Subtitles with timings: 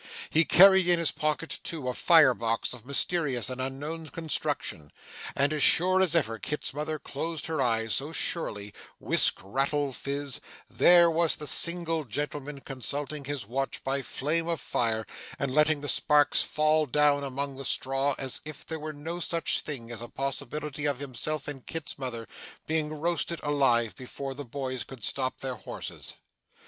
[0.31, 4.91] He carried in his pocket, too, a fire box of mysterious and unknown construction;
[5.35, 10.39] and as sure as ever Kit's mother closed her eyes, so surely whisk, rattle, fizz
[10.67, 15.05] there was the single gentleman consulting his watch by a flame of fire,
[15.37, 19.61] and letting the sparks fall down among the straw as if there were no such
[19.61, 22.27] thing as a possibility of himself and Kit's mother
[22.65, 26.15] being roasted alive before the boys could stop their horses.